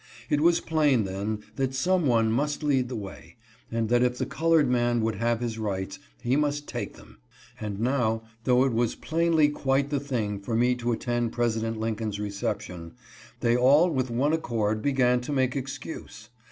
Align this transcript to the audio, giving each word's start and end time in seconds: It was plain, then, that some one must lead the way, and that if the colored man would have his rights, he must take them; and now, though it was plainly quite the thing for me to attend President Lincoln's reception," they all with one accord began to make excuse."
It 0.31 0.41
was 0.41 0.59
plain, 0.61 1.03
then, 1.03 1.43
that 1.57 1.75
some 1.75 2.07
one 2.07 2.31
must 2.31 2.63
lead 2.63 2.89
the 2.89 2.95
way, 2.95 3.35
and 3.71 3.87
that 3.89 4.01
if 4.01 4.17
the 4.17 4.25
colored 4.25 4.67
man 4.67 5.01
would 5.01 5.13
have 5.17 5.41
his 5.41 5.59
rights, 5.59 5.99
he 6.23 6.35
must 6.35 6.67
take 6.67 6.95
them; 6.95 7.19
and 7.59 7.79
now, 7.79 8.23
though 8.45 8.65
it 8.65 8.73
was 8.73 8.95
plainly 8.95 9.47
quite 9.49 9.91
the 9.91 9.99
thing 9.99 10.39
for 10.39 10.55
me 10.55 10.73
to 10.73 10.91
attend 10.91 11.33
President 11.33 11.79
Lincoln's 11.79 12.19
reception," 12.19 12.93
they 13.41 13.55
all 13.55 13.91
with 13.91 14.09
one 14.09 14.33
accord 14.33 14.81
began 14.81 15.21
to 15.21 15.31
make 15.31 15.55
excuse." 15.55 16.29